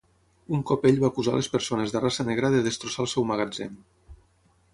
[0.55, 3.79] Un cop ell va acusar les persones de raça negra de destrossar el seu magatzem.